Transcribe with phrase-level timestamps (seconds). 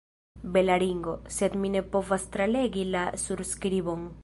[0.53, 4.13] Bela ringo, sed mi ne povas tralegi la surskribon.